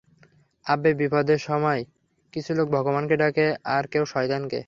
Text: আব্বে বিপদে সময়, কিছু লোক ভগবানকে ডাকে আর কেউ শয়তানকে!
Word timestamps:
আব্বে 0.65 0.91
বিপদে 0.99 1.35
সময়, 1.47 1.81
কিছু 2.33 2.51
লোক 2.57 2.67
ভগবানকে 2.75 3.15
ডাকে 3.21 3.45
আর 3.75 3.83
কেউ 3.91 4.03
শয়তানকে! 4.13 4.59